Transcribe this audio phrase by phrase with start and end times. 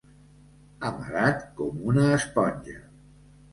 [0.89, 2.77] Amarat com una esponja.